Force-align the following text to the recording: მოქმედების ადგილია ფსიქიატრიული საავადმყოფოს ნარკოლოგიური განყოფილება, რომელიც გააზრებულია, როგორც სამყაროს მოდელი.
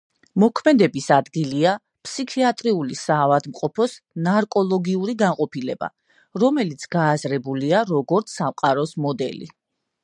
მოქმედების 0.43 1.09
ადგილია 1.17 1.73
ფსიქიატრიული 2.07 2.97
საავადმყოფოს 3.01 3.93
ნარკოლოგიური 4.29 5.17
განყოფილება, 5.23 5.91
რომელიც 6.45 6.91
გააზრებულია, 6.99 7.87
როგორც 7.97 8.37
სამყაროს 8.41 9.01
მოდელი. 9.07 9.55